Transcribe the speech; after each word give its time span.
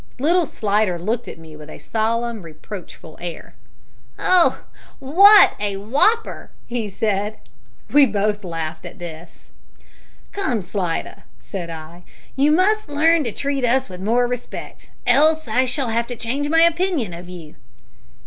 Little 0.17 0.47
Slidder 0.47 0.97
looked 0.97 1.27
at 1.27 1.37
me 1.37 1.55
with 1.55 1.69
a 1.69 1.77
solemn, 1.77 2.41
reproachful 2.41 3.19
air. 3.21 3.53
"Oh! 4.17 4.63
what 4.97 5.53
a 5.59 5.77
wopper!" 5.77 6.49
he 6.65 6.87
said. 6.89 7.37
We 7.91 8.07
both 8.07 8.43
laughed 8.43 8.83
at 8.83 8.97
this. 8.97 9.51
"Come, 10.31 10.63
Slidder," 10.63 11.21
said 11.39 11.69
I, 11.69 12.01
"you 12.35 12.51
must 12.51 12.89
learn 12.89 13.23
to 13.25 13.31
treat 13.31 13.63
us 13.63 13.89
with 13.89 14.01
more 14.01 14.25
respect, 14.25 14.89
else 15.05 15.47
I 15.47 15.65
shall 15.65 15.89
have 15.89 16.07
to 16.07 16.15
change 16.15 16.49
my 16.49 16.63
opinion 16.63 17.13
of 17.13 17.29
you." 17.29 17.53